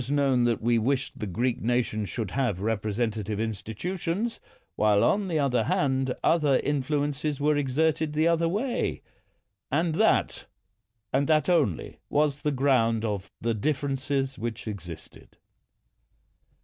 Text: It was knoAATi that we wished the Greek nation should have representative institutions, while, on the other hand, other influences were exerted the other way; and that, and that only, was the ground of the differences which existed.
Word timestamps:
It 0.01 0.05
was 0.09 0.17
knoAATi 0.17 0.45
that 0.45 0.61
we 0.63 0.79
wished 0.79 1.19
the 1.19 1.27
Greek 1.27 1.61
nation 1.61 2.05
should 2.05 2.31
have 2.31 2.59
representative 2.59 3.39
institutions, 3.39 4.39
while, 4.75 5.03
on 5.03 5.27
the 5.27 5.37
other 5.37 5.65
hand, 5.65 6.15
other 6.23 6.57
influences 6.63 7.39
were 7.39 7.55
exerted 7.55 8.13
the 8.13 8.27
other 8.27 8.49
way; 8.49 9.03
and 9.71 9.93
that, 9.93 10.47
and 11.13 11.27
that 11.27 11.49
only, 11.49 11.99
was 12.09 12.41
the 12.41 12.49
ground 12.49 13.05
of 13.05 13.29
the 13.41 13.53
differences 13.53 14.39
which 14.39 14.67
existed. 14.67 15.37